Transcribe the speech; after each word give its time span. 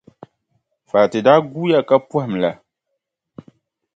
Fati 0.89 1.19
daa 1.25 1.39
guuya 1.51 1.79
ka 1.89 1.95
pɔhim 2.09 2.33
la, 2.41 2.51